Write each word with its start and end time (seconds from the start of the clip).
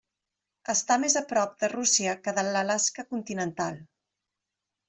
Està 0.73 0.97
més 1.03 1.17
a 1.19 1.23
prop 1.33 1.53
de 1.63 1.69
Rússia 1.75 2.17
que 2.23 2.35
de 2.39 2.47
l'Alaska 2.49 3.09
continental. 3.15 3.81